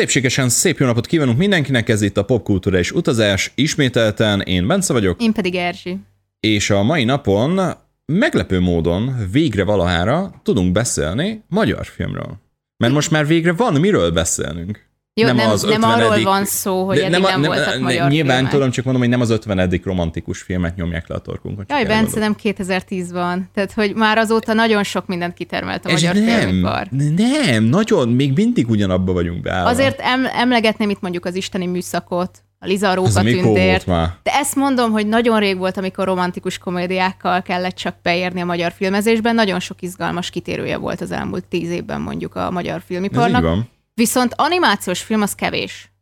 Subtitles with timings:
[0.00, 3.52] Szépségesen szép jó napot kívánunk mindenkinek, ez itt a Popkultúra és Utazás.
[3.54, 5.22] Ismételten én Bence vagyok.
[5.22, 5.98] Én pedig Erzsi.
[6.40, 7.60] És a mai napon
[8.06, 12.38] meglepő módon végre valahára tudunk beszélni magyar filmről.
[12.76, 14.89] Mert most már végre van miről beszélnünk.
[15.20, 18.10] Jó, nem, nem, az nem arról van szó, hogy eddig nem, nem, nem voltak magyar
[18.10, 18.52] Nyilván filmek.
[18.52, 19.80] tudom, csak mondom, hogy nem az 50.
[19.84, 21.64] romantikus filmet nyomják le a torkunkon.
[21.68, 23.50] Jaj, Bence, nem 2010 van.
[23.54, 26.86] Tehát, hogy már azóta nagyon sok mindent kitermelt a Ez magyar nem, filmipar.
[27.16, 29.70] Nem, nagyon, még mindig ugyanabba vagyunk beállva.
[29.70, 33.86] Azért em, emlegetném itt mondjuk az isteni műszakot, a Liza Róka tündért.
[34.22, 38.72] De ezt mondom, hogy nagyon rég volt, amikor romantikus komédiákkal kellett csak beérni a magyar
[38.72, 39.34] filmezésben.
[39.34, 43.44] Nagyon sok izgalmas kitérője volt az elmúlt tíz évben mondjuk a magyar filmiparnak.
[43.44, 43.68] Ez így van
[44.00, 45.92] Viszont animációs film az kevés.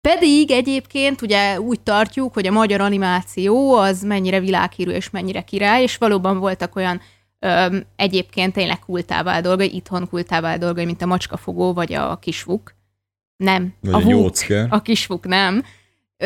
[0.00, 5.82] Pedig egyébként ugye úgy tartjuk, hogy a magyar animáció az mennyire világhírű és mennyire király,
[5.82, 7.00] és valóban voltak olyan
[7.38, 12.74] öm, egyébként tényleg kultává dolgai, itthon kultává dolgai, mint a macskafogó vagy a kisvuk.
[13.36, 13.74] Nem.
[13.80, 14.66] Vagy a, a nyócke.
[14.70, 15.62] A kisvuk nem.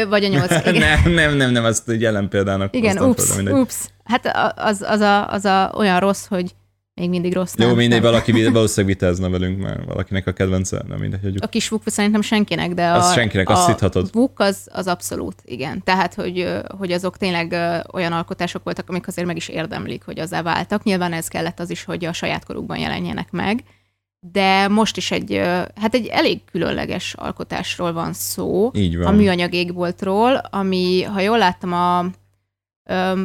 [0.09, 0.65] Vagy a nyolc.
[0.65, 2.77] nem, nem, nem, nem, azt jelen példának.
[2.77, 3.77] Igen, ups, ups.
[4.05, 6.55] Hát az, az, a, az a olyan rossz, hogy
[7.01, 7.55] még mindig rossz.
[7.56, 11.20] Jó, mindegy, valaki valószínűleg vitázna velünk, mert valakinek a kedvence, nem mindegy.
[11.23, 11.37] Hogy...
[11.41, 14.09] A kis vuk szerintem senkinek, de a, az senkinek, a azt hithatod.
[14.12, 15.83] vuk az, az abszolút, igen.
[15.84, 17.56] Tehát, hogy, hogy azok tényleg
[17.93, 20.83] olyan alkotások voltak, amik azért meg is érdemlik, hogy azzá váltak.
[20.83, 23.65] Nyilván ez kellett az is, hogy a saját korukban jelenjenek meg.
[24.33, 25.37] De most is egy,
[25.81, 28.71] hát egy elég különleges alkotásról van szó.
[28.75, 29.06] Így van.
[29.06, 32.06] A műanyag égboltról, ami, ha jól láttam, a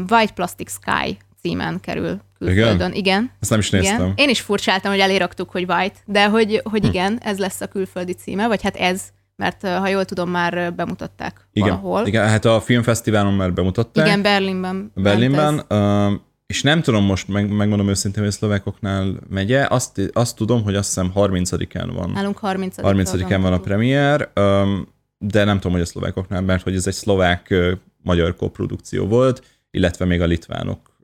[0.09, 2.75] White Plastic Sky címen kerül külföldön.
[2.75, 2.93] Igen?
[2.93, 3.31] igen.
[3.39, 4.01] Ezt nem is néztem.
[4.01, 4.13] Igen.
[4.15, 6.87] Én is furcsáltam, hogy eléraktuk, hogy White, de hogy, hogy hm.
[6.87, 9.01] igen, ez lesz a külföldi címe, vagy hát ez,
[9.35, 11.69] mert ha jól tudom, már bemutatták igen.
[11.69, 12.07] valahol.
[12.07, 14.05] Igen, hát a filmfesztiválon már bemutatták.
[14.05, 14.91] Igen, Berlinben.
[14.95, 20.35] Berlinben, uh, és nem tudom most, meg, megmondom őszintén, hogy a szlovákoknál megye, azt, azt
[20.35, 22.09] tudom, hogy azt hiszem 30-án van.
[22.09, 24.87] Nálunk 30 30-án van a premier, um,
[25.17, 30.21] de nem tudom, hogy a szlovákoknál, mert hogy ez egy szlovák-magyar koprodukció volt, illetve még
[30.21, 30.94] a litvánok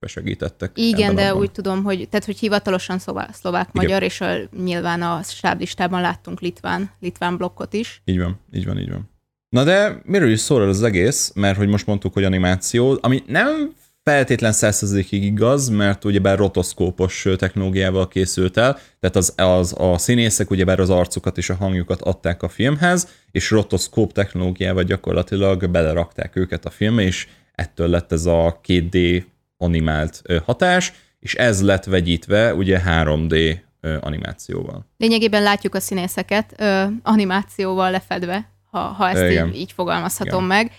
[0.00, 0.70] besegítettek.
[0.74, 1.40] Igen, de abban.
[1.40, 2.98] úgy tudom, hogy, tehát, hogy hivatalosan
[3.32, 8.02] szlovák-magyar, és a, nyilván a stáblistában láttunk litván, litván blokkot is.
[8.04, 9.10] Így van, így van, így van.
[9.48, 13.74] Na de miről is szól az egész, mert hogy most mondtuk, hogy animáció, ami nem
[14.02, 20.80] feltétlen százszerzékig igaz, mert ugyebár rotoszkópos technológiával készült el, tehát az, az, a színészek ugyebár
[20.80, 26.70] az arcukat és a hangjukat adták a filmhez, és rotoszkóp technológiával gyakorlatilag belerakták őket a
[26.70, 29.24] filmbe, és ettől lett ez a 2D
[29.60, 33.58] animált hatás, és ez lett vegyítve ugye 3D
[34.00, 34.86] animációval.
[34.96, 36.62] Lényegében látjuk a színészeket
[37.02, 40.56] animációval lefedve, ha, ha ezt így, így fogalmazhatom Igen.
[40.56, 40.72] meg,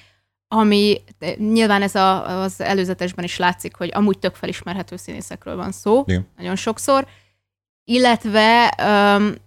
[0.48, 1.02] ami
[1.38, 6.28] nyilván ez a, az előzetesben is látszik, hogy amúgy tök felismerhető színészekről van szó, Igen.
[6.38, 7.08] nagyon sokszor,
[7.84, 8.76] illetve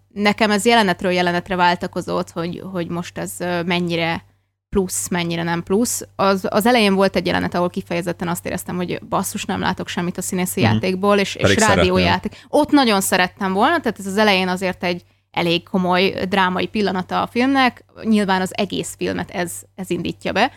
[0.08, 3.36] nekem ez jelenetről jelenetre váltakozott, hogy, hogy most ez
[3.66, 4.24] mennyire
[4.74, 6.06] plusz, mennyire nem plusz.
[6.16, 10.18] Az, az elején volt egy jelenet, ahol kifejezetten azt éreztem, hogy basszus, nem látok semmit
[10.18, 10.74] a színészi uh-huh.
[10.74, 12.44] játékból, és, és rádiójáték.
[12.48, 17.26] Ott nagyon szerettem volna, tehát ez az elején azért egy elég komoly drámai pillanata a
[17.26, 20.52] filmnek, nyilván az egész filmet ez, ez indítja be,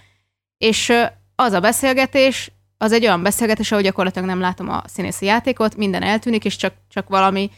[0.57, 0.93] és
[1.35, 6.03] az a beszélgetés, az egy olyan beszélgetés, ahol gyakorlatilag nem látom a színészi játékot, minden
[6.03, 7.51] eltűnik, és csak, csak valami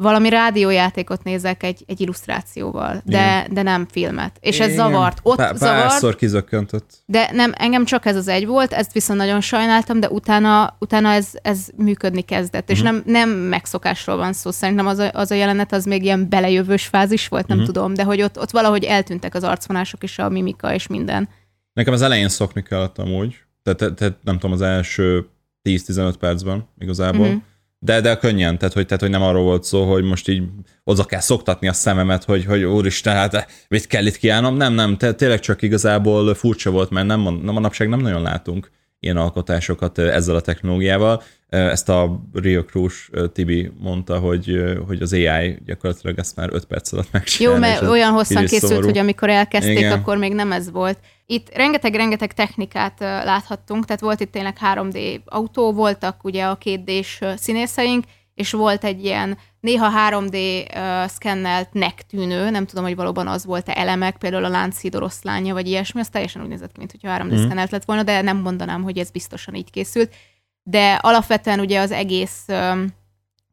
[0.00, 4.36] valami rádiójátékot nézek egy, egy illusztrációval, de, de nem filmet.
[4.40, 4.76] És ez Igen.
[4.76, 5.18] zavart.
[5.22, 5.80] Ott Pá- zavart.
[5.80, 7.02] Párszor kizökkentett.
[7.06, 11.08] De nem, engem csak ez az egy volt, ezt viszont nagyon sajnáltam, de utána, utána
[11.08, 12.70] ez, ez működni kezdett.
[12.70, 12.86] És mhm.
[12.86, 14.50] nem, nem megszokásról van szó.
[14.50, 17.74] Szerintem az a, az a jelenet az még ilyen belejövős fázis volt, nem uh-huh.
[17.74, 21.28] tudom, de hogy ott, ott valahogy eltűntek az arcvonások és a mimika és minden.
[21.72, 23.36] Nekem az elején szokni kellett amúgy.
[23.62, 25.26] Tehát, te, te, nem tudom, az első
[25.62, 27.26] 10-15 percben igazából.
[27.26, 27.42] Uh-huh
[27.82, 30.42] de, de könnyen, tehát hogy, tehát hogy nem arról volt szó, hogy most így
[30.84, 34.56] oda kell szoktatni a szememet, hogy, hogy úristen, hát mit kell itt kiállnom.
[34.56, 39.16] Nem, nem, tényleg csak igazából furcsa volt, mert nem, nem manapság nem nagyon látunk ilyen
[39.16, 41.22] alkotásokat ezzel a technológiával.
[41.48, 46.92] Ezt a Rio Cruz Tibi mondta, hogy, hogy az AI gyakorlatilag ezt már 5 perc
[46.92, 47.54] alatt megcsinálja.
[47.54, 48.86] Jó, mert olyan hosszan készült, szomorú.
[48.86, 49.92] hogy amikor elkezdték, Igen.
[49.92, 50.98] akkor még nem ez volt.
[51.30, 58.04] Itt rengeteg-rengeteg technikát láthattunk, tehát volt itt tényleg 3D autó, voltak ugye a 2D-s színészeink,
[58.34, 60.36] és volt egy ilyen néha 3D
[60.74, 61.68] uh, szkennelt
[62.08, 66.08] tűnő, nem tudom, hogy valóban az volt-e elemek, például a Lánchíd oroszlánya, vagy ilyesmi, az
[66.08, 67.44] teljesen úgy nézett ki, mintha 3D mm.
[67.44, 70.14] szkennelt lett volna, de nem mondanám, hogy ez biztosan így készült.
[70.62, 72.86] De alapvetően ugye az egész um,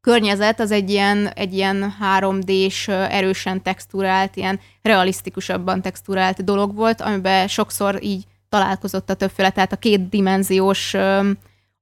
[0.01, 7.47] környezet az egy ilyen, egy ilyen 3D-s, erősen texturált, ilyen realisztikusabban texturált dolog volt, amiben
[7.47, 10.95] sokszor így találkozott a többféle, tehát a kétdimenziós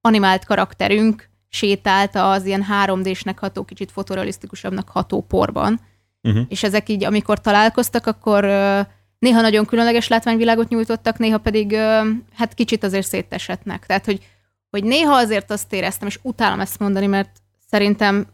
[0.01, 5.79] animált karakterünk sétált az ilyen 3D-snek ható, kicsit fotorealisztikusabbnak ható porban.
[6.21, 6.45] uh-huh.
[6.49, 8.43] és ezek így, amikor találkoztak, akkor
[9.19, 11.75] néha nagyon különleges látványvilágot nyújtottak, néha pedig
[12.33, 13.85] hát kicsit azért szétesetnek.
[13.85, 14.19] Tehát, hogy,
[14.69, 17.29] hogy néha azért azt éreztem, és utálom ezt mondani, mert
[17.65, 18.27] szerintem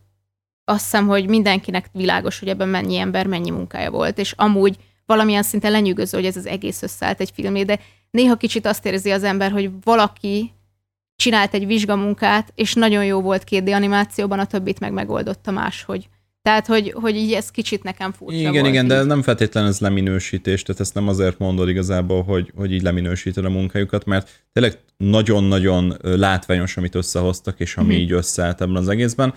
[0.64, 5.44] azt hiszem, hogy mindenkinek világos, hogy ebben mennyi ember, mennyi munkája volt, és amúgy valamilyen
[5.44, 7.80] szinten lenyűgöző, hogy ez az egész összeállt egy filmé, de
[8.12, 10.52] néha kicsit azt érzi az ember, hogy valaki
[11.16, 16.10] csinált egy vizsgamunkát, és nagyon jó volt 2D animációban, a többit meg megoldotta máshogy.
[16.42, 18.90] Tehát, hogy, hogy így ez kicsit nekem furcsa Igen, volt igen, így.
[18.90, 23.46] de nem feltétlenül ez leminősítés, tehát ezt nem azért mondod igazából, hogy, hogy így leminősíted
[23.46, 28.04] a munkájukat, mert tényleg nagyon-nagyon látványos, amit összehoztak, és ami hmm.
[28.04, 29.34] így összeállt ebben az egészben.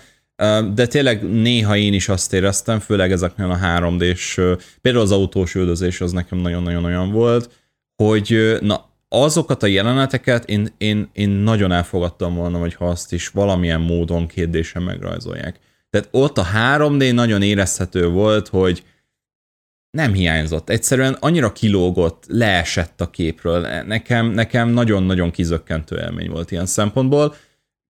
[0.73, 4.41] De tényleg néha én is azt éreztem, főleg ezeknél a 3D-s,
[4.81, 7.49] például az autós üldözés az nekem nagyon-nagyon olyan volt,
[7.95, 13.27] hogy na, azokat a jeleneteket én, én, én nagyon elfogadtam volna, hogy ha azt is
[13.27, 15.59] valamilyen módon kérdésen megrajzolják.
[15.95, 18.83] Tehát ott a 3D nagyon érezhető volt, hogy
[19.89, 20.69] nem hiányzott.
[20.69, 23.67] Egyszerűen annyira kilógott, leesett a képről.
[23.83, 27.35] Nekem, nekem nagyon-nagyon kizökkentő élmény volt ilyen szempontból.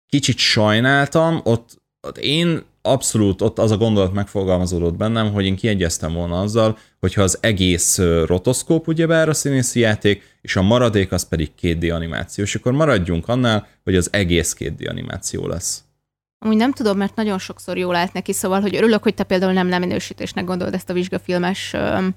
[0.07, 6.13] Kicsit sajnáltam, ott, ott én abszolút ott az a gondolat megfogalmazódott bennem, hogy én kiegyeztem
[6.13, 11.51] volna azzal, hogyha az egész rotoszkóp ugyebár a színészi játék, és a maradék az pedig
[11.61, 15.84] 2D animáció, és akkor maradjunk annál, hogy az egész 2D animáció lesz.
[16.45, 19.53] Amúgy nem tudom, mert nagyon sokszor jól állt neki, szóval, hogy örülök, hogy te például
[19.53, 22.15] nem leminősítésnek gondolod ezt a vizsgafilmes öm,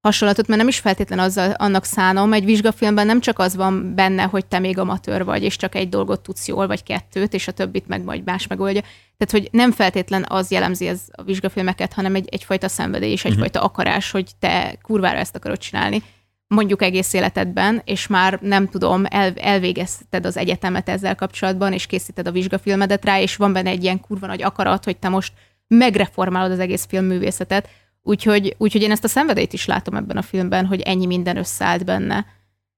[0.00, 2.32] hasonlatot, mert nem is feltétlen azzal, annak szánom.
[2.32, 5.88] Egy vizsgafilmben nem csak az van benne, hogy te még amatőr vagy, és csak egy
[5.88, 8.80] dolgot tudsz jól, vagy kettőt, és a többit meg majd más megoldja.
[9.16, 13.58] Tehát, hogy nem feltétlen az jellemzi ez a vizsgafilmeket, hanem egy, egyfajta szenvedély és egyfajta
[13.58, 13.72] uh-huh.
[13.72, 16.02] akarás, hogy te kurvára ezt akarod csinálni
[16.46, 22.26] mondjuk egész életedben, és már nem tudom, el, elvégezted az egyetemet ezzel kapcsolatban, és készíted
[22.26, 25.32] a vizsgafilmedet rá, és van benne egy ilyen kurva nagy akarat, hogy te most
[25.66, 27.68] megreformálod az egész filmművészetet.
[28.02, 31.84] Úgyhogy, úgyhogy én ezt a szenvedélyt is látom ebben a filmben, hogy ennyi minden összeállt
[31.84, 32.26] benne.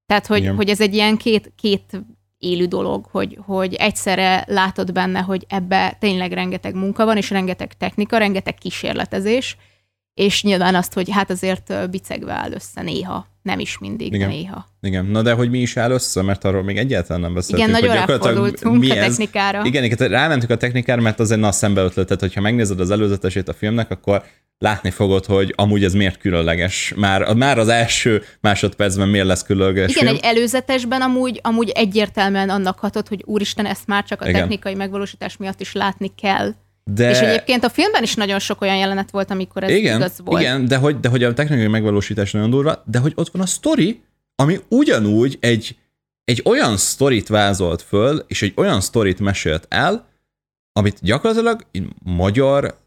[0.05, 2.01] Tehát, hogy, hogy ez egy ilyen két, két
[2.37, 7.73] élő dolog, hogy, hogy egyszerre látod benne, hogy ebbe tényleg rengeteg munka van, és rengeteg
[7.73, 9.57] technika, rengeteg kísérletezés,
[10.13, 14.29] és nyilván azt, hogy hát azért bicegve áll össze néha, nem is mindig, Igen.
[14.29, 14.67] néha.
[14.81, 17.69] Igen, na de hogy mi is áll össze, mert arról még egyáltalán nem beszéltünk.
[17.69, 19.65] Igen, nagyon ráfordultunk a technikára.
[19.65, 23.53] Igen, igen, rámentünk a technikára, mert az egy nagy szembeötletet, hogyha megnézed az előzetesét a
[23.53, 24.23] filmnek, akkor
[24.57, 26.93] látni fogod, hogy amúgy ez miért különleges.
[26.95, 30.15] Már, már az első másodpercben miért lesz különleges Igen, film.
[30.15, 34.39] egy előzetesben amúgy, amúgy egyértelműen annak hatott, hogy úristen, ezt már csak a Igen.
[34.39, 36.53] technikai megvalósítás miatt is látni kell.
[36.93, 37.09] De...
[37.09, 40.41] És egyébként a filmben is nagyon sok olyan jelenet volt, amikor ez igen, igaz volt.
[40.41, 43.45] Igen, de hogy, de hogy a technikai megvalósítás nagyon durva, de hogy ott van a
[43.45, 44.01] story,
[44.35, 45.77] ami ugyanúgy egy,
[46.23, 50.07] egy olyan sztorit vázolt föl, és egy olyan sztorit mesélt el,
[50.71, 51.65] amit gyakorlatilag
[52.03, 52.77] magyar,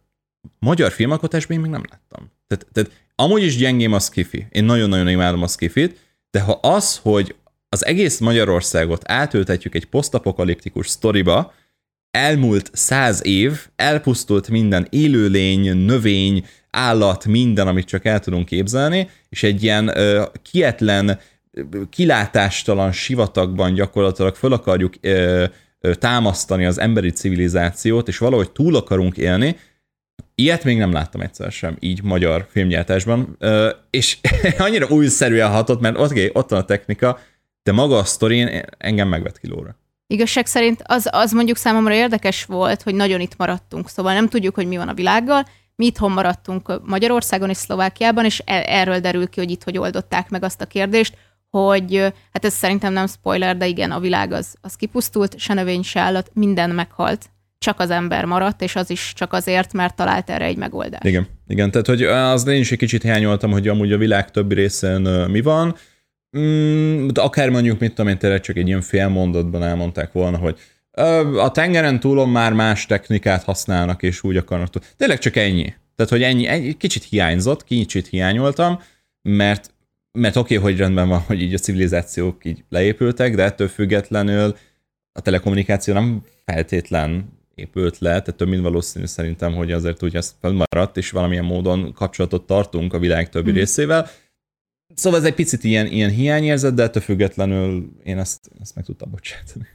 [0.59, 2.33] magyar filmalkotásban én még nem láttam.
[2.47, 4.47] Tehát, tehát amúgy is gyengém a skifi.
[4.51, 5.99] Én nagyon-nagyon imádom a skifit,
[6.31, 7.35] de ha az, hogy
[7.69, 11.53] az egész Magyarországot átöltetjük egy posztapokaliptikus sztoriba,
[12.11, 19.43] elmúlt száz év, elpusztult minden élőlény, növény, állat, minden, amit csak el tudunk képzelni, és
[19.43, 21.19] egy ilyen ö, kietlen,
[21.91, 25.45] kilátástalan sivatagban gyakorlatilag föl akarjuk ö,
[25.81, 29.57] ö, támasztani az emberi civilizációt, és valahogy túl akarunk élni,
[30.35, 34.19] Ilyet még nem láttam egyszer sem, így magyar filmgyártásban, ö, és
[34.59, 37.19] annyira újszerűen hatott, mert ott, ott van a technika,
[37.63, 39.80] de maga a sztorin engem megvet kilóra.
[40.11, 44.55] Igazság szerint az, az mondjuk számomra érdekes volt, hogy nagyon itt maradtunk, szóval nem tudjuk,
[44.55, 49.29] hogy mi van a világgal, mi itthon maradtunk Magyarországon és Szlovákiában, és e- erről derül
[49.29, 51.17] ki, hogy itt hogy oldották meg azt a kérdést,
[51.51, 51.97] hogy
[52.33, 56.01] hát ez szerintem nem spoiler, de igen, a világ az, az kipusztult, se növény, se
[56.01, 57.31] állat, minden meghalt.
[57.59, 61.05] Csak az ember maradt, és az is csak azért, mert talált erre egy megoldást.
[61.05, 64.55] Igen, igen, tehát hogy az én is egy kicsit hiányoltam, hogy amúgy a világ többi
[64.55, 65.77] részén mi van,
[66.39, 70.37] Mm, de akár mondjuk, mit tudom én, tényleg csak egy ilyen fél mondatban elmondták volna,
[70.37, 70.59] hogy
[71.37, 74.69] a tengeren túlon már más technikát használnak, és úgy akarnak.
[74.97, 75.75] Tényleg csak ennyi.
[75.97, 78.81] Tehát, hogy ennyi, ennyi kicsit hiányzott, kicsit hiányoltam,
[79.23, 79.75] mert,
[80.13, 84.57] mert oké, okay, hogy rendben van, hogy így a civilizációk így leépültek, de ettől függetlenül
[85.13, 90.35] a telekommunikáció nem feltétlen épült le, tehát több mint valószínű szerintem, hogy azért úgy ez
[90.41, 93.55] felmaradt, és valamilyen módon kapcsolatot tartunk a világ többi mm.
[93.55, 94.09] részével,
[95.01, 99.11] Szóval ez egy picit ilyen, ilyen hiányérzet, de ettől függetlenül én ezt, ezt meg tudtam
[99.11, 99.67] bocsátani.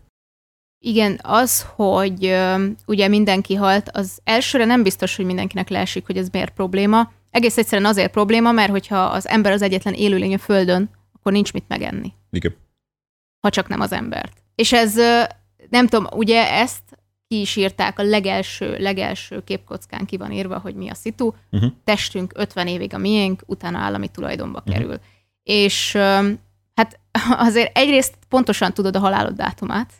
[0.79, 6.17] Igen, az, hogy ö, ugye mindenki halt, az elsőre nem biztos, hogy mindenkinek leesik, hogy
[6.17, 7.11] ez miért probléma.
[7.29, 11.53] Egész egyszerűen azért probléma, mert hogyha az ember az egyetlen élőlény a Földön, akkor nincs
[11.53, 12.13] mit megenni.
[12.29, 12.55] Igen.
[13.39, 14.43] Ha csak nem az embert.
[14.55, 15.21] És ez, ö,
[15.69, 16.83] nem tudom, ugye ezt
[17.27, 21.71] ki is írták, a legelső, legelső képkockán ki van írva, hogy mi a szitu, uh-huh.
[21.83, 24.95] testünk 50 évig a miénk, utána állami tulajdonba uh-huh.
[25.45, 25.91] És
[26.75, 26.99] hát
[27.47, 29.93] azért egyrészt pontosan tudod a halálod dátumát,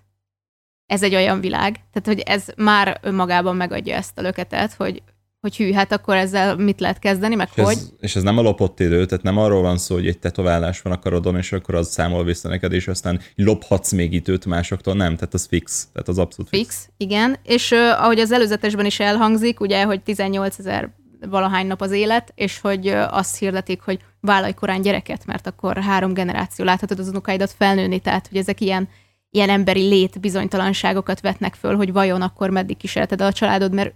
[0.86, 5.04] ez egy olyan világ, tehát hogy ez már önmagában megadja ezt a löketet, hogy
[5.46, 7.74] hogy hű, hát akkor ezzel mit lehet kezdeni, meg és hogy.
[7.74, 10.82] Ez, és ez nem a lopott idő, tehát nem arról van szó, hogy egy tetoválás
[10.82, 14.94] van a karodon, és akkor az számol vissza neked, és aztán lophatsz még időt másoktól,
[14.94, 16.62] nem, tehát az fix, tehát az abszolút fix.
[16.62, 20.90] Fix, igen, és uh, ahogy az előzetesben is elhangzik, ugye, hogy 18 ezer
[21.30, 25.78] valahány nap az élet, és hogy uh, azt hirdetik, hogy vállalj korán gyereket, mert akkor
[25.78, 28.88] három generáció láthatod az unokáidat felnőni, tehát hogy ezek ilyen
[29.36, 33.94] ilyen emberi lét bizonytalanságokat vetnek föl, hogy vajon akkor meddig kísérleted a családod, mert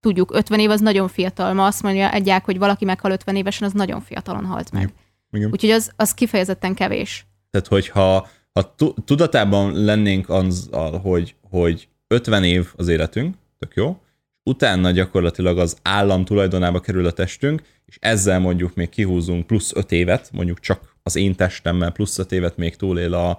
[0.00, 1.52] tudjuk, 50 év az nagyon fiatal.
[1.52, 4.92] Ma azt mondja egyák, hogy valaki meghal 50 évesen, az nagyon fiatalon halt meg.
[5.30, 5.50] Igen.
[5.52, 7.26] Úgyhogy az, az kifejezetten kevés.
[7.50, 14.00] Tehát, hogyha ha tudatában lennénk azzal, hogy, hogy 50 év az életünk, tök jó,
[14.42, 19.92] utána gyakorlatilag az állam tulajdonába kerül a testünk, és ezzel mondjuk még kihúzunk plusz 5
[19.92, 23.30] évet, mondjuk csak az én testemmel plusz 5 évet még túlél a,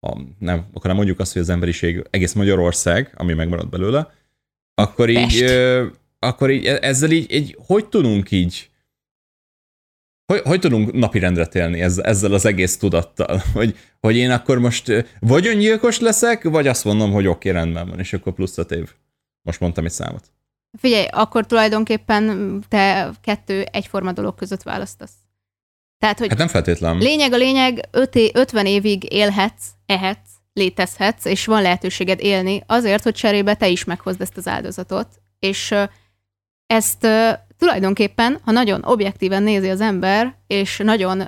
[0.00, 4.12] a nem, akkor nem mondjuk azt, hogy az emberiség egész Magyarország, ami megmarad belőle,
[4.74, 5.44] akkor így,
[6.18, 8.70] akkor így e- ezzel így, így hogy tudunk így
[10.26, 13.42] hogy, hogy tudunk napirendre télni ezzel, ezzel az egész tudattal?
[13.54, 17.98] Hogy, hogy én akkor most vagy öngyilkos leszek, vagy azt mondom, hogy oké, rendben van,
[17.98, 18.90] és akkor plusz öt év.
[19.42, 20.32] Most mondtam egy számot.
[20.78, 25.12] Figyelj, akkor tulajdonképpen te kettő egyforma dolog között választasz.
[25.98, 26.98] Tehát, hogy hát nem feltétlen.
[26.98, 27.88] Lényeg a lényeg,
[28.32, 34.20] 50 évig élhetsz, ehetsz, létezhetsz, és van lehetőséged élni azért, hogy cserébe te is meghozd
[34.20, 35.08] ezt az áldozatot.
[35.38, 35.74] És
[36.66, 37.06] ezt
[37.58, 41.26] tulajdonképpen, ha nagyon objektíven nézi az ember, és nagyon,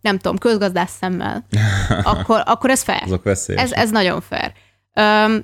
[0.00, 1.46] nem tudom, közgazdász szemmel,
[2.02, 3.02] akkor, akkor ez fair.
[3.02, 4.52] Azok ez, ez nagyon fair.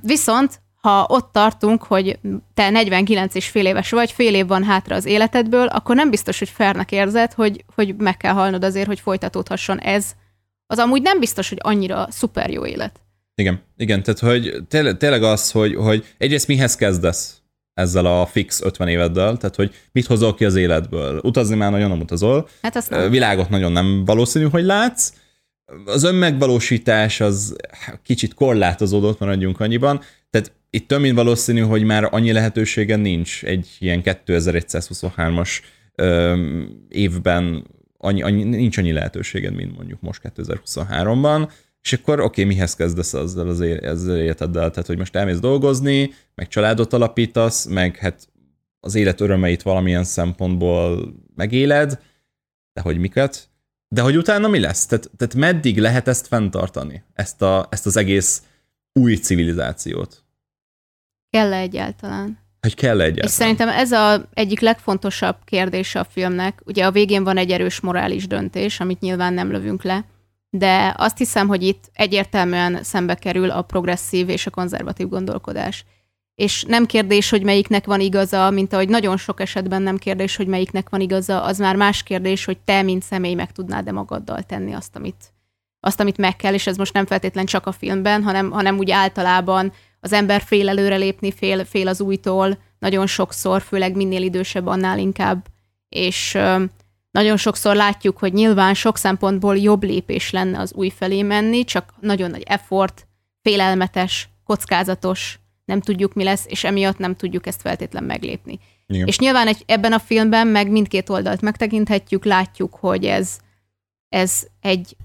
[0.02, 2.18] Viszont, ha ott tartunk, hogy
[2.54, 6.38] te 49 és fél éves vagy, fél év van hátra az életedből, akkor nem biztos,
[6.38, 10.12] hogy fairnek érzed, hogy, hogy meg kell halnod azért, hogy folytatódhasson ez.
[10.66, 13.00] Az amúgy nem biztos, hogy annyira szuper jó élet.
[13.34, 17.36] Igen, igen, tehát hogy tényleg, tényleg az, hogy, hogy egyrészt mihez kezdesz
[17.74, 21.20] ezzel a fix 50 éveddel, tehát hogy mit hozol ki az életből.
[21.22, 23.10] Utazni már nagyon nem utazol, hát azt nem.
[23.10, 25.12] világot nagyon nem valószínű, hogy látsz,
[25.84, 27.56] az önmegvalósítás az
[28.02, 33.76] kicsit korlátozódott, maradjunk annyiban, tehát itt több mint valószínű, hogy már annyi lehetősége nincs egy
[33.78, 35.60] ilyen 2123-as
[36.88, 41.50] évben, annyi, annyi, nincs annyi lehetőséged, mint mondjuk most 2023-ban,
[41.82, 44.70] és akkor oké, okay, mihez kezdesz azzal az ezzel életeddel?
[44.70, 48.28] Tehát, hogy most elmész dolgozni, meg családot alapítasz, meg hát
[48.80, 52.02] az élet örömeit valamilyen szempontból megéled,
[52.72, 53.48] de hogy miket?
[53.88, 54.86] De hogy utána mi lesz?
[54.86, 57.02] Tehát, tehát meddig lehet ezt fenntartani?
[57.14, 58.42] Ezt, a, ezt az egész
[58.92, 60.27] új civilizációt?
[61.30, 62.38] Kell-e egyáltalán?
[62.60, 63.26] Hogy kell egyáltalán.
[63.26, 66.60] És szerintem ez a egyik legfontosabb kérdése a filmnek.
[66.64, 70.04] Ugye a végén van egy erős morális döntés, amit nyilván nem lövünk le,
[70.50, 75.84] de azt hiszem, hogy itt egyértelműen szembe kerül a progresszív és a konzervatív gondolkodás.
[76.34, 80.46] És nem kérdés, hogy melyiknek van igaza, mint ahogy nagyon sok esetben nem kérdés, hogy
[80.46, 84.72] melyiknek van igaza, az már más kérdés, hogy te, mint személy meg tudnád-e magaddal tenni
[84.72, 85.32] azt, amit,
[85.80, 88.90] azt, amit meg kell, és ez most nem feltétlen csak a filmben, hanem, hanem úgy
[88.90, 94.98] általában az ember fél előrelépni, fél, fél az újtól, nagyon sokszor, főleg minél idősebb, annál
[94.98, 95.46] inkább,
[95.88, 96.38] és
[97.10, 101.94] nagyon sokszor látjuk, hogy nyilván sok szempontból jobb lépés lenne az új felé menni, csak
[102.00, 103.06] nagyon nagy effort,
[103.42, 108.58] félelmetes, kockázatos, nem tudjuk mi lesz, és emiatt nem tudjuk ezt feltétlen meglépni.
[108.86, 109.06] Igen.
[109.06, 113.38] És nyilván egy, ebben a filmben meg mindkét oldalt megtekinthetjük, látjuk, hogy ez,
[114.08, 114.96] ez egy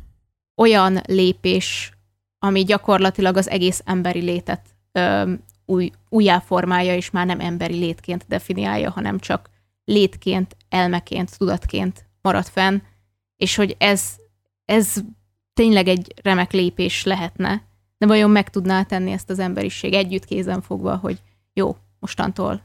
[0.56, 1.92] olyan lépés,
[2.40, 5.34] ami gyakorlatilag az egész emberi létet ö,
[5.66, 9.50] új, újjáformálja, és már nem emberi létként definiálja, hanem csak
[9.86, 12.82] létként, elmeként, tudatként marad fenn,
[13.38, 14.16] és hogy ez,
[14.66, 14.96] ez
[15.54, 17.64] tényleg egy remek lépés lehetne,
[17.98, 21.22] de vajon meg tudná tenni ezt az emberiség együtt kézen fogva, hogy
[21.54, 22.62] jó, mostantól,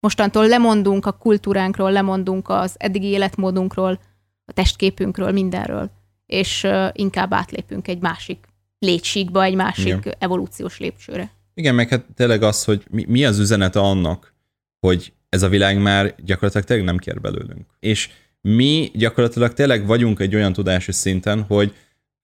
[0.00, 4.00] mostantól lemondunk a kultúránkról, lemondunk az eddigi életmódunkról,
[4.44, 5.90] a testképünkről, mindenről,
[6.26, 8.46] és uh, inkább átlépünk egy másik
[8.78, 10.14] létsíkba, egy másik Igen.
[10.18, 11.30] evolúciós lépcsőre.
[11.58, 14.34] Igen, meg hát tényleg az, hogy mi, mi az üzenete annak,
[14.80, 17.66] hogy ez a világ már gyakorlatilag tényleg nem kér belőlünk.
[17.80, 18.10] És
[18.40, 21.74] mi gyakorlatilag tényleg vagyunk egy olyan tudási szinten, hogy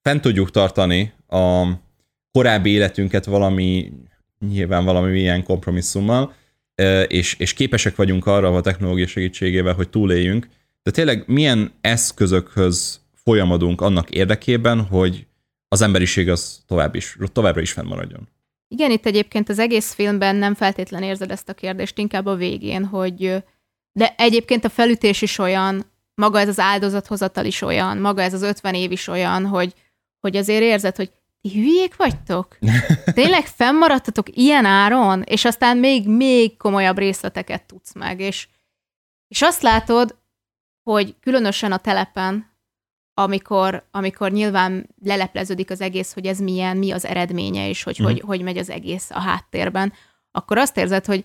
[0.00, 1.66] fent tudjuk tartani a
[2.32, 3.92] korábbi életünket valami,
[4.48, 6.34] nyilván valami ilyen kompromisszummal,
[7.06, 10.48] és, és képesek vagyunk arra a technológia segítségével, hogy túléljünk,
[10.82, 15.26] de tényleg milyen eszközökhöz folyamodunk annak érdekében, hogy
[15.68, 18.28] az emberiség az tovább is, továbbra is fennmaradjon.
[18.72, 22.84] Igen, itt egyébként az egész filmben nem feltétlen érzed ezt a kérdést, inkább a végén,
[22.84, 23.44] hogy
[23.92, 28.42] de egyébként a felütés is olyan, maga ez az áldozathozatal is olyan, maga ez az
[28.42, 29.74] 50 év is olyan, hogy,
[30.20, 31.10] hogy azért érzed, hogy
[31.40, 32.58] ti hülyék vagytok?
[33.14, 35.22] Tényleg fennmaradtatok ilyen áron?
[35.22, 38.20] És aztán még, még komolyabb részleteket tudsz meg.
[38.20, 38.48] És,
[39.28, 40.16] és azt látod,
[40.82, 42.51] hogy különösen a telepen,
[43.14, 48.04] amikor, amikor nyilván lelepleződik az egész, hogy ez milyen, mi az eredménye, és hogy, mm.
[48.04, 49.92] hogy, hogy megy az egész a háttérben,
[50.31, 51.25] akkor azt érzed, hogy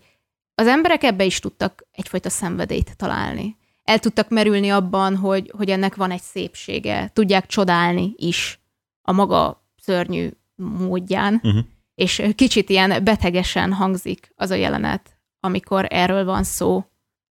[0.56, 3.58] az emberek ebbe is tudtak egyfajta szenvedélyt találni.
[3.84, 8.60] El tudtak merülni abban, hogy, hogy ennek van egy szépsége, tudják csodálni is
[9.02, 11.64] a maga szörnyű módján, uh-huh.
[11.96, 16.86] és kicsit ilyen betegesen hangzik az a jelenet, amikor erről van szó.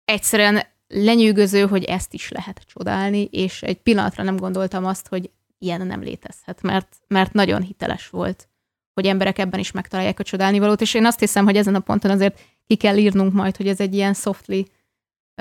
[0.04, 5.86] Egyszerűen lenyűgöző, hogy ezt is lehet csodálni, és egy pillanatra nem gondoltam azt, hogy ilyen
[5.86, 8.48] nem létezhet, mert, mert nagyon hiteles volt,
[8.94, 12.10] hogy emberek ebben is megtalálják a csodálnivalót, és én azt hiszem, hogy ezen a ponton
[12.10, 14.60] azért ki kell írnunk majd, hogy ez egy ilyen softly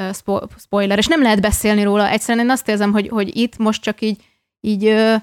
[0.01, 2.09] uh, spo- spoiler, és nem lehet beszélni róla.
[2.09, 4.23] Egyszerűen én azt érzem, hogy, hogy itt most csak így,
[4.61, 5.15] így uh,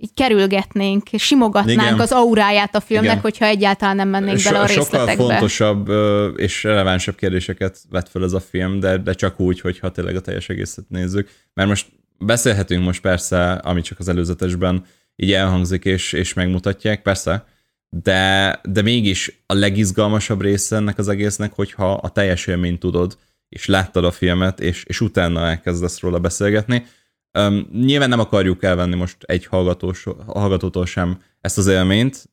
[0.00, 2.00] így kerülgetnénk, simogatnánk Igen.
[2.00, 3.22] az auráját a filmnek, Igen.
[3.22, 5.10] hogyha egyáltalán nem mennénk so, bele a részletekbe.
[5.10, 5.88] Sokkal fontosabb
[6.38, 10.20] és relevánsabb kérdéseket vett fel ez a film, de, de csak úgy, hogyha tényleg a
[10.20, 11.28] teljes egészet nézzük.
[11.54, 11.86] Mert most
[12.18, 14.84] beszélhetünk most persze, ami csak az előzetesben
[15.16, 17.46] így elhangzik és, és megmutatják, persze,
[17.88, 23.66] de, de mégis a legizgalmasabb része ennek az egésznek, hogyha a teljes élményt tudod, és
[23.66, 26.86] láttad a filmet, és, és utána elkezdesz róla beszélgetni,
[27.38, 32.28] Um, nyilván nem akarjuk elvenni most egy hallgatós, hallgatótól sem ezt az élményt.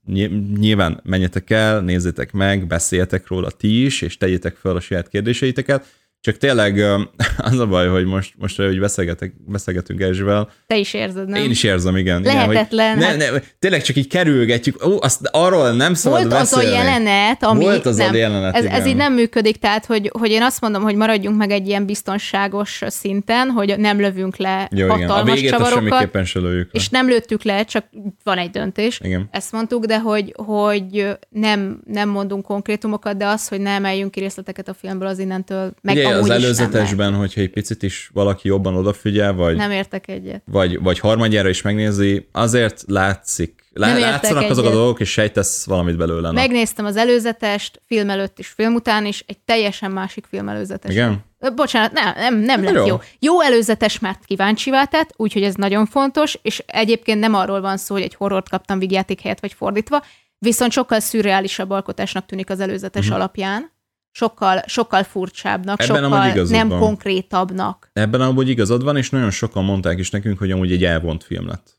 [0.58, 5.86] Nyilván menjetek el, nézzétek meg, beszéljetek róla ti is, és tegyétek fel a saját kérdéseiteket.
[6.25, 6.79] Csak tényleg
[7.38, 10.50] az a baj, hogy most, most hogy beszélgetek, beszélgetünk Erzsivel.
[10.67, 11.44] Te is érzed, nem?
[11.44, 12.22] Én is érzem, igen.
[12.22, 12.98] Lehetetlen.
[12.98, 14.86] Igen, hogy ne, ne, tényleg csak így kerülgetjük.
[14.86, 16.65] Ó, azt arról nem szabad Volt beszélni.
[16.67, 18.75] az a jelenet, ami Volt az nem, a jelenet, ez, igen.
[18.75, 21.86] ez így nem működik, tehát hogy, hogy én azt mondom, hogy maradjunk meg egy ilyen
[21.86, 25.19] biztonságos szinten, hogy nem lövünk le Jó, hatalmas igen.
[25.19, 25.89] A végét csavarokat.
[25.89, 26.80] semmiképpen se lőjük le.
[26.80, 27.86] És nem lőttük le, csak
[28.23, 29.00] van egy döntés.
[29.04, 29.28] Igen.
[29.32, 34.19] Ezt mondtuk, de hogy, hogy nem, nem mondunk konkrétumokat, de az, hogy ne emeljünk ki
[34.19, 38.75] részleteket a filmből, az innentől meg az előzetes adásban, hogyha egy picit is valaki jobban
[38.75, 39.56] odafigyel, vagy...
[39.56, 40.41] Nem értek egyet.
[40.45, 44.51] Vagy, vagy harmadjára is megnézi, azért látszik, nem látszanak egyet.
[44.51, 46.32] azok a dolgok, és sejtesz valamit belőle.
[46.32, 50.91] Megnéztem az előzetest, film előtt is, film után is, egy teljesen másik film előzetes.
[50.91, 51.23] Igen?
[51.56, 52.86] Bocsánat, nem, nem, nem lett jó.
[52.86, 52.99] jó.
[53.19, 57.93] Jó előzetes, mert kíváncsivá tett, úgyhogy ez nagyon fontos, és egyébként nem arról van szó,
[57.93, 60.04] hogy egy horrort kaptam vigyáték helyett, vagy fordítva,
[60.38, 63.19] viszont sokkal szürreálisabb alkotásnak tűnik az előzetes uh-huh.
[63.19, 63.71] alapján
[64.15, 66.80] sokkal, sokkal furcsábbnak, Ebben sokkal nem van.
[66.80, 67.89] konkrétabbnak.
[67.93, 71.47] Ebben amúgy igazad van, és nagyon sokan mondták is nekünk, hogy amúgy egy elvont film
[71.47, 71.73] lett.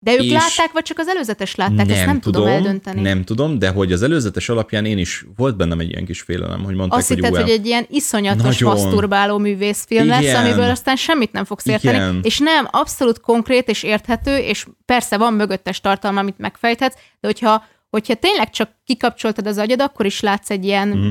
[0.00, 1.86] De ők és látták, vagy csak az előzetes látták?
[1.86, 3.00] Nem Ezt nem tudom, tudom eldönteni.
[3.00, 6.64] Nem tudom, de hogy az előzetes alapján én is, volt bennem egy ilyen kis félelem,
[6.64, 8.76] hogy mondták, Azt hogy hitted, hogy egy ilyen iszonyatos nagyon.
[8.76, 10.22] maszturbáló művészfilm Igen.
[10.22, 11.96] lesz, amiből aztán semmit nem fogsz érteni.
[11.96, 12.20] Igen.
[12.22, 17.64] És nem, abszolút konkrét és érthető, és persze van mögöttes tartalma, amit megfejthetsz, de hogyha,
[17.90, 21.08] hogyha tényleg csak kikapcsoltad az agyad, akkor is látsz egy ilyen mm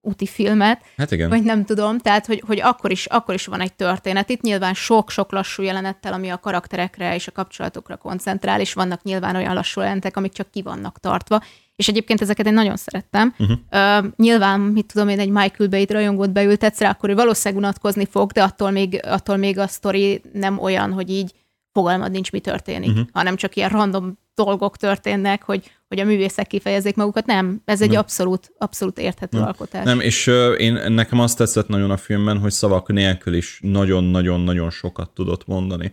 [0.00, 0.82] úti filmet.
[0.96, 1.28] Hát igen.
[1.28, 4.30] Vagy nem tudom, tehát hogy, hogy akkor, is, akkor is van egy történet.
[4.30, 9.36] Itt nyilván sok-sok lassú jelenettel, ami a karakterekre és a kapcsolatokra koncentrál, és vannak nyilván
[9.36, 11.42] olyan lassú jelenetek, amik csak ki vannak tartva.
[11.76, 13.34] És egyébként ezeket én nagyon szerettem.
[13.38, 13.58] Uh-huh.
[13.70, 18.06] Uh, nyilván, mit tudom én, egy Michael Bay-t rajongót beültetsz rá, akkor ő valószínűleg unatkozni
[18.10, 21.32] fog, de attól még, attól még a sztori nem olyan, hogy így
[21.72, 23.06] fogalmad nincs, mi történik, uh-huh.
[23.12, 27.26] hanem csak ilyen random dolgok történnek, hogy, hogy a művészek kifejezzék magukat.
[27.26, 27.98] Nem, ez egy nem.
[27.98, 29.46] abszolút, abszolút érthető nem.
[29.46, 29.84] alkotás.
[29.84, 34.70] Nem, és uh, én nekem azt tetszett nagyon a filmben, hogy szavak nélkül is nagyon-nagyon-nagyon
[34.70, 35.92] sokat tudott mondani.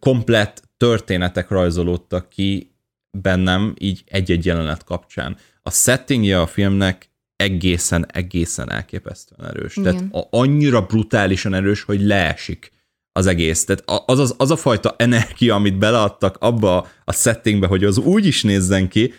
[0.00, 2.76] Komplett történetek rajzolódtak ki
[3.10, 5.36] bennem így egy-egy jelenet kapcsán.
[5.62, 9.76] A settingje a filmnek egészen, egészen elképesztően erős.
[9.76, 9.96] Igen.
[9.96, 12.72] Tehát a, annyira brutálisan erős, hogy leesik
[13.16, 13.64] az egész.
[13.64, 18.26] Tehát az, az, az a fajta energia, amit beleadtak abba a settingbe, hogy az úgy
[18.26, 19.14] is nézzen ki,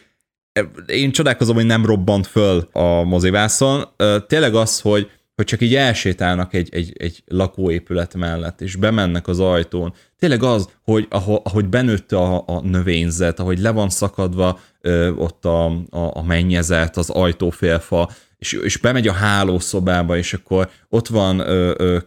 [0.87, 3.83] én csodálkozom, hogy nem robbant föl a mozivászon.
[4.27, 9.39] Tényleg az, hogy, hogy csak így elsétálnak egy, egy, egy lakóépület mellett, és bemennek az
[9.39, 9.93] ajtón.
[10.19, 11.07] Tényleg az, hogy
[11.43, 16.97] ahogy benőtt a, a növényzet, ahogy le van szakadva ö, ott a, a, a mennyezet,
[16.97, 21.97] az ajtófélfa, és, és bemegy a hálószobába, és akkor ott van ö, ö,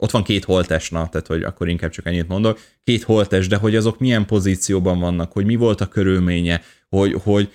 [0.00, 3.76] ott van két holtes, tehát hogy akkor inkább csak ennyit mondok, két holtes, de hogy
[3.76, 7.52] azok milyen pozícióban vannak, hogy mi volt a körülménye, hogy, hogy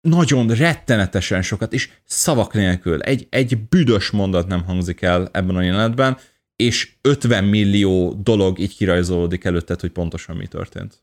[0.00, 5.62] nagyon rettenetesen sokat, és szavak nélkül, egy, egy büdös mondat nem hangzik el ebben a
[5.62, 6.18] jelenetben,
[6.56, 11.02] és 50 millió dolog így kirajzolódik előtted, hogy pontosan mi történt.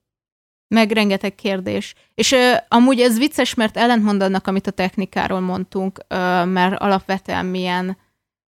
[0.68, 1.94] Meg rengeteg kérdés.
[2.14, 7.46] És ö, amúgy ez vicces, mert ellentmond annak, amit a technikáról mondtunk, ö, mert alapvetően
[7.46, 7.98] milyen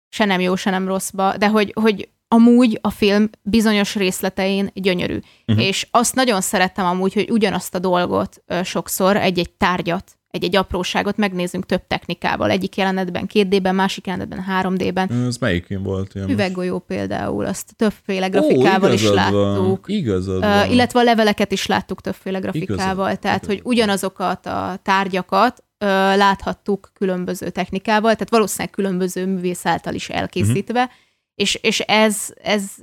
[0.08, 5.18] se nem jó, se nem rosszba, de hogy, hogy amúgy a film bizonyos részletein gyönyörű.
[5.46, 5.64] Uh-huh.
[5.64, 11.16] És azt nagyon szerettem amúgy, hogy ugyanazt a dolgot ö, sokszor, egy-egy tárgyat, egy-egy apróságot
[11.16, 12.50] megnézünk több technikával.
[12.50, 15.10] Egyik jelenetben 2D-ben, másik jelenetben 3D-ben.
[15.26, 16.14] Ez melyik volt?
[16.14, 16.84] Ilyen Üveggolyó most?
[16.86, 19.84] például, azt többféle grafikával Ó, is láttuk.
[19.88, 20.62] Igazad van.
[20.62, 23.04] Uh, illetve a leveleket is láttuk többféle grafikával.
[23.04, 23.62] Igazad, tehát, igazad.
[23.62, 30.82] hogy ugyanazokat a tárgyakat uh, láthattuk különböző technikával, tehát valószínűleg különböző művész által is elkészítve,
[30.82, 31.04] uh-huh
[31.36, 32.74] és, és ez, ez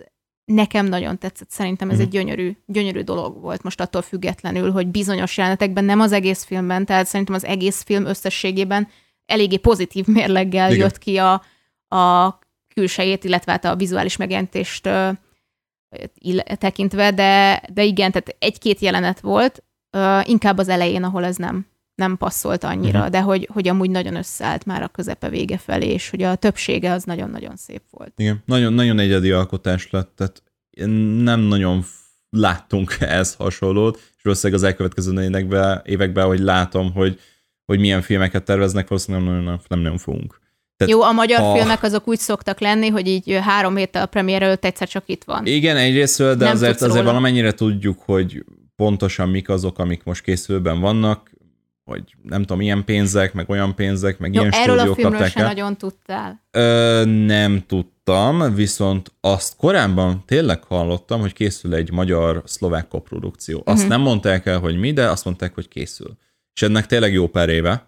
[0.46, 2.02] nekem nagyon tetszett, szerintem ez mm.
[2.02, 6.86] egy gyönyörű, gyönyörű dolog volt most attól függetlenül, hogy bizonyos jelenetekben, nem az egész filmben,
[6.86, 8.88] tehát szerintem az egész film összességében
[9.26, 10.82] eléggé pozitív mérleggel Igen.
[10.82, 11.44] jött ki a,
[11.98, 12.40] a
[12.74, 14.90] külsejét, illetve hát a vizuális megjelentést
[16.58, 19.64] tekintve, de, de igen, tehát egy-két jelenet volt,
[20.24, 23.12] inkább az elején, ahol ez nem, nem passzolt annyira, uh-huh.
[23.12, 26.92] de hogy, hogy amúgy nagyon összeállt már a közepe vége felé, és hogy a többsége
[26.92, 28.14] az nagyon-nagyon szép volt.
[28.16, 30.44] Igen, nagyon, nagyon egyedi alkotás lett, tehát
[31.24, 31.84] nem nagyon
[32.30, 37.20] láttunk ez hasonlót, és valószínűleg az elkövetkező években, években, hogy látom, hogy,
[37.66, 40.42] hogy milyen filmeket terveznek, valószínűleg nem, nem, nem, nem fogunk.
[40.78, 41.54] Tehát Jó, a magyar a...
[41.54, 45.24] filmek azok úgy szoktak lenni, hogy így három héttel a premier előtt egyszer csak itt
[45.24, 45.46] van.
[45.46, 48.44] Igen, egyrésztről, de nem azért, azért valamennyire tudjuk, hogy
[48.76, 51.32] pontosan mik azok, amik most készülben vannak,
[51.84, 55.46] hogy nem tudom, ilyen pénzek, meg olyan pénzek, meg Jó, ilyen erről a filmről sem
[55.46, 56.42] nagyon tudtál.
[56.52, 63.62] Ö, nem tudtam, viszont azt korábban tényleg hallottam, hogy készül egy magyar-szlovák koprodukció.
[63.66, 63.90] Azt uh-huh.
[63.90, 66.18] nem mondták el, hogy mi, de azt mondták, hogy készül.
[66.54, 67.88] És ennek tényleg jó pár éve,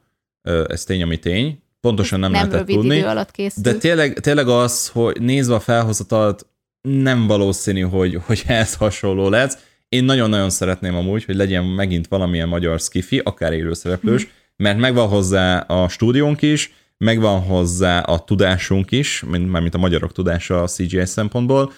[0.67, 2.95] ez tény, ami tény, pontosan nem, nem lehetett tudni.
[2.97, 3.63] Idő alatt készül.
[3.63, 6.45] De tényleg, tényleg az, hogy nézve a felhozatalt,
[6.81, 9.57] nem valószínű, hogy, hogy ez hasonló lesz,
[9.89, 14.29] én nagyon-nagyon szeretném amúgy, hogy legyen megint valamilyen magyar skifi, akár élőszereplős, mm.
[14.55, 20.61] mert megvan hozzá a stúdiónk is, megvan hozzá a tudásunk is, mint a magyarok tudása
[20.61, 21.73] a CGI szempontból,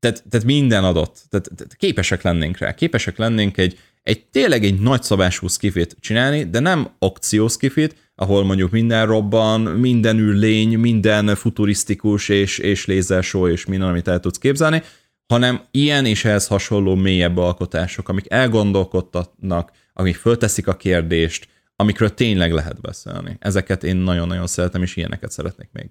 [0.00, 1.22] tehát, tehát minden adott.
[1.28, 2.74] Tehát, tehát képesek lennénk rá.
[2.74, 9.06] Képesek lennénk egy, egy tényleg egy nagyszabású skifit csinálni, de nem akcióskifit, ahol mondjuk minden
[9.06, 14.82] robban, minden ül lény, minden futurisztikus és, és lézersó és minden, amit el tudsz képzelni,
[15.30, 22.52] hanem ilyen és ehhez hasonló mélyebb alkotások, amik elgondolkodtatnak, amik fölteszik a kérdést, amikről tényleg
[22.52, 23.36] lehet beszélni.
[23.38, 25.90] Ezeket én nagyon-nagyon szeretem, és ilyeneket szeretnék még.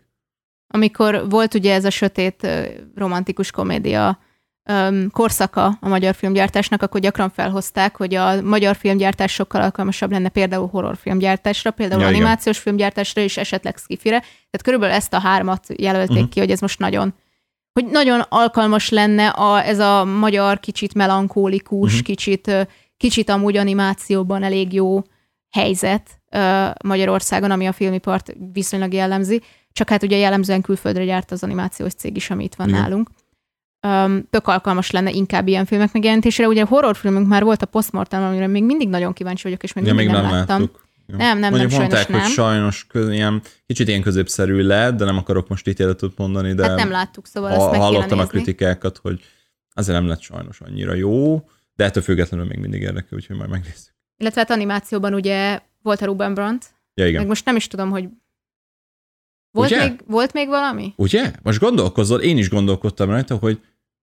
[0.67, 2.47] Amikor volt ugye ez a sötét
[2.95, 4.19] romantikus komédia
[5.11, 10.67] korszaka a magyar filmgyártásnak, akkor gyakran felhozták, hogy a magyar filmgyártás sokkal alkalmasabb lenne például
[10.67, 12.61] horrorfilmgyártásra, például ja, animációs igen.
[12.61, 14.19] filmgyártásra és esetleg skifire.
[14.19, 16.29] Tehát körülbelül ezt a hármat jelölték uh-huh.
[16.29, 17.13] ki, hogy ez most nagyon
[17.73, 22.05] hogy nagyon alkalmas lenne a, ez a magyar kicsit melankólikus, uh-huh.
[22.05, 25.01] kicsit, kicsit amúgy animációban elég jó
[25.49, 26.21] helyzet
[26.83, 32.15] Magyarországon, ami a filmipart viszonylag jellemzi, csak hát ugye jellemzően külföldre gyárt az animációs cég
[32.15, 32.81] is, ami itt van Igen.
[32.81, 33.09] nálunk.
[33.87, 36.47] Um, tök alkalmas lenne inkább ilyen filmek megjelentésére.
[36.47, 39.93] Ugye horrorfilmünk már volt a Postmortem, amire még mindig nagyon kíváncsi vagyok, és még ja,
[39.93, 40.59] mindig még nem, nem láttam.
[40.59, 40.88] Láttuk.
[41.17, 45.05] Nem, nem, Mondjuk nem, mondták, sajnos hogy sajnos köz, ilyen, kicsit ilyen középszerű lett, de
[45.05, 48.97] nem akarok most ítéletet mondani, de hát nem láttuk, szóval ha, ezt hallottam a kritikákat,
[48.97, 49.21] hogy
[49.73, 51.43] azért nem lett sajnos annyira jó,
[51.75, 53.93] de ettől függetlenül még mindig érdekel, úgyhogy majd megnézzük.
[54.17, 57.19] Illetve hát animációban ugye volt a Ruben Brandt, ja, igen.
[57.19, 58.09] meg most nem is tudom, hogy
[59.51, 60.93] volt még, volt még valami?
[60.95, 61.31] Ugye?
[61.43, 63.59] Most gondolkozol, én is gondolkodtam rajta, hogy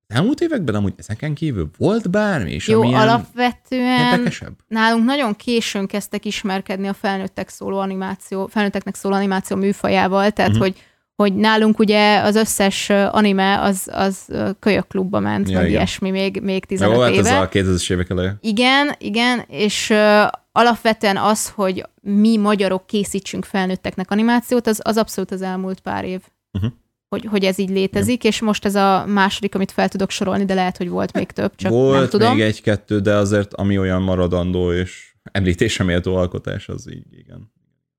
[0.07, 4.53] elmúlt években amúgy ezeken kívül volt bármi is, Jó, alapvetően érdekesebb?
[4.69, 10.66] nálunk nagyon későn kezdtek ismerkedni a felnőttek szóló animáció, felnőtteknek szóló animáció műfajával, tehát uh-huh.
[10.66, 10.83] hogy
[11.16, 14.27] hogy nálunk ugye az összes anime az, az
[14.59, 15.77] kölyök klubba ment, ja, vagy igen.
[15.77, 17.31] ilyesmi még, még 15 Jó, hát éve.
[17.31, 18.37] ez a 2000-es évek eleje.
[18.40, 25.31] Igen, igen, és uh, alapvetően az, hogy mi magyarok készítsünk felnőtteknek animációt, az, az abszolút
[25.31, 26.21] az elmúlt pár év.
[26.53, 26.73] Uh-huh
[27.20, 28.31] hogy, hogy ez így létezik, ja.
[28.31, 31.55] és most ez a második, amit fel tudok sorolni, de lehet, hogy volt még több,
[31.57, 32.35] csak volt nem tudom.
[32.35, 37.52] még egy-kettő, de azért ami olyan maradandó és említése méltó alkotás, az így igen.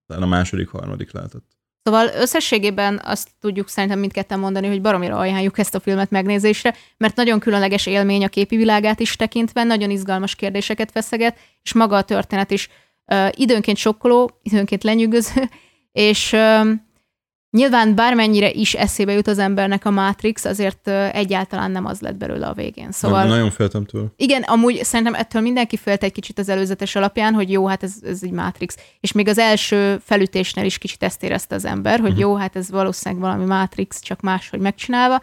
[0.07, 1.45] Talán a második, harmadik lehetett.
[1.83, 7.15] Szóval összességében azt tudjuk szerintem mindketten mondani, hogy baromira ajánljuk ezt a filmet megnézésre, mert
[7.15, 12.01] nagyon különleges élmény a képi világát is tekintve, nagyon izgalmas kérdéseket feszeget, és maga a
[12.01, 12.69] történet is
[13.05, 15.49] uh, időnként sokkoló, időnként lenyűgöző,
[15.91, 16.67] és uh,
[17.49, 22.47] Nyilván bármennyire is eszébe jut az embernek a Matrix, azért egyáltalán nem az lett belőle
[22.47, 22.91] a végén.
[22.91, 23.19] Szóval...
[23.19, 24.05] Nem, nagyon féltem tőle.
[24.15, 27.93] Igen, amúgy szerintem ettől mindenki félt egy kicsit az előzetes alapján, hogy jó, hát ez,
[28.03, 28.77] ez egy Matrix.
[28.99, 32.23] És még az első felütésnél is kicsit ezt érezte az ember, hogy uh-huh.
[32.23, 35.21] jó, hát ez valószínűleg valami Matrix, csak máshogy megcsinálva.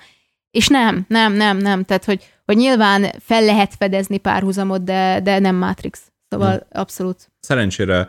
[0.51, 1.85] És nem, nem, nem, nem.
[1.85, 6.01] Tehát, hogy, hogy nyilván fel lehet fedezni párhuzamot, de, de nem Matrix.
[6.29, 6.81] Szóval ja.
[6.81, 7.33] abszolút.
[7.41, 8.09] Szerencsére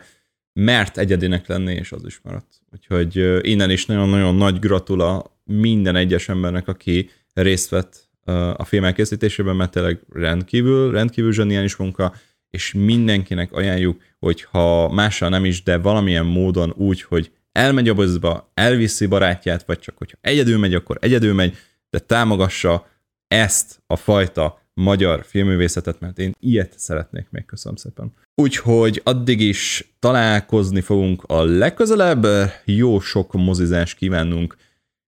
[0.52, 2.46] mert egyedinek lenni, és az is maradt.
[2.72, 8.08] Úgyhogy innen is nagyon-nagyon nagy gratula minden egyes embernek, aki részt vett
[8.56, 12.14] a film elkészítésében, mert tényleg rendkívül, rendkívül zseniális munka,
[12.50, 17.94] és mindenkinek ajánljuk, hogy ha mással nem is, de valamilyen módon úgy, hogy elmegy a
[17.94, 21.56] bozba, elviszi barátját, vagy csak hogyha egyedül megy, akkor egyedül megy,
[21.90, 22.86] de támogassa
[23.28, 28.12] ezt a fajta magyar filmművészetet, mert én ilyet szeretnék még, köszönöm szépen.
[28.34, 32.26] Úgyhogy addig is találkozni fogunk a legközelebb,
[32.64, 34.56] jó sok mozizás kívánunk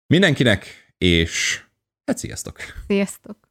[0.07, 1.63] mindenkinek, és
[2.05, 2.57] hát sziasztok!
[2.87, 3.48] Sziasztok!